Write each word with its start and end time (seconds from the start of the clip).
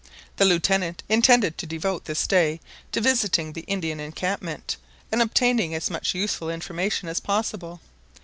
The 0.37 0.45
Lieutenant 0.45 1.03
intended 1.09 1.59
to 1.59 1.67
devote 1.67 2.05
this 2.05 2.25
day 2.25 2.59
to 2.91 2.99
visiting 3.01 3.53
the 3.53 3.61
Indian 3.67 3.99
encampment, 3.99 4.77
and 5.11 5.21
obtaining 5.21 5.75
as 5.75 5.91
much 5.91 6.15
useful 6.15 6.49
information 6.49 7.07
as 7.07 7.19
possible. 7.19 7.81